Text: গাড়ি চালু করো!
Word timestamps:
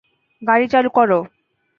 গাড়ি 0.41 0.65
চালু 0.73 0.89
করো! 0.97 1.19